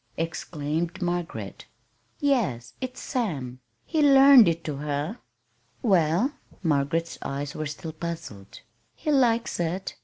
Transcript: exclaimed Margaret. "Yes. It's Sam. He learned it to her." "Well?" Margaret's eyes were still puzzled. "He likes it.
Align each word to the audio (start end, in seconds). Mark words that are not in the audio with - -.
exclaimed 0.17 0.99
Margaret. 0.99 1.67
"Yes. 2.19 2.73
It's 2.81 2.99
Sam. 2.99 3.59
He 3.85 4.01
learned 4.01 4.47
it 4.47 4.63
to 4.63 4.77
her." 4.77 5.19
"Well?" 5.83 6.31
Margaret's 6.63 7.19
eyes 7.21 7.53
were 7.53 7.67
still 7.67 7.93
puzzled. 7.93 8.61
"He 8.95 9.11
likes 9.11 9.59
it. 9.59 9.93